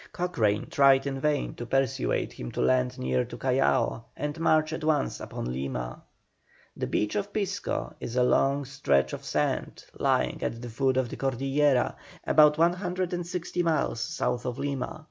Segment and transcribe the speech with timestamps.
[0.13, 4.83] Cochrane tried in vain to persuade him to land near to Callao and march at
[4.83, 6.01] once upon Lima.
[6.75, 11.09] The beach of Pisco is a long stretch of sand, lying at the foot of
[11.09, 11.95] the Cordillera,
[12.25, 14.99] about 160 miles south of Lima.